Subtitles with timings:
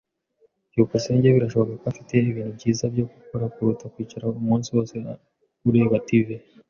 [0.71, 4.93] byukusenge birashoboka ko afite ibintu byiza byo gukora kuruta kwicara umunsi wose
[5.67, 6.27] ureba TV.